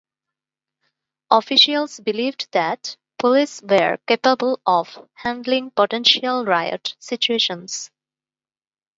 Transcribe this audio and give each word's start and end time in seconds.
Officials 1.29 1.99
believed 1.99 2.47
that 2.53 2.97
police 3.19 3.61
were 3.61 3.99
capable 4.07 4.59
of 4.65 5.07
handling 5.17 5.69
potential 5.69 6.43
riot 6.43 6.95
situations. 6.97 7.91